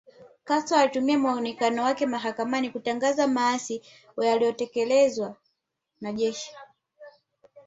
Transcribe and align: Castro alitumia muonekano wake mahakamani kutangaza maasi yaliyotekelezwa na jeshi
Castro 0.43 0.77
alitumia 0.77 1.19
muonekano 1.19 1.83
wake 1.83 2.05
mahakamani 2.05 2.69
kutangaza 2.69 3.27
maasi 3.27 3.81
yaliyotekelezwa 4.21 5.35
na 6.01 6.13
jeshi 6.13 6.51